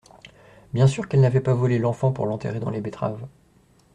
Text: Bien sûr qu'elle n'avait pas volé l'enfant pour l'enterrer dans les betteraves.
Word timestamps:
Bien 0.73 0.87
sûr 0.87 1.07
qu'elle 1.07 1.21
n'avait 1.21 1.41
pas 1.41 1.53
volé 1.53 1.77
l'enfant 1.77 2.11
pour 2.11 2.25
l'enterrer 2.25 2.59
dans 2.59 2.71
les 2.71 2.81
betteraves. 2.81 3.27